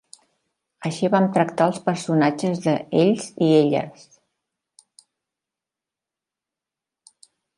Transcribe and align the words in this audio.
Així 0.87 1.09
vam 1.15 1.25
tractar 1.35 1.67
els 1.71 1.77
personatges 1.89 2.63
de 2.63 2.73
"Ells 3.01 3.29
i 3.49 3.51
elles". 3.59 4.09